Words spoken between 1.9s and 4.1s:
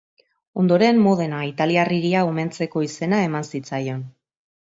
hiria omentzeko izena eman zitzaion.